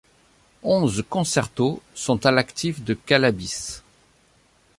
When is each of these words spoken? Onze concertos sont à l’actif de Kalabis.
Onze 0.63 1.03
concertos 1.07 1.79
sont 1.93 2.25
à 2.25 2.31
l’actif 2.31 2.83
de 2.83 2.95
Kalabis. 2.95 3.83